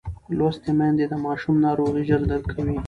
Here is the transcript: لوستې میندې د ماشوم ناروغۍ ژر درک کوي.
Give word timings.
لوستې 0.37 0.71
میندې 0.77 1.05
د 1.09 1.13
ماشوم 1.25 1.55
ناروغۍ 1.65 2.03
ژر 2.09 2.21
درک 2.29 2.45
کوي. 2.55 2.77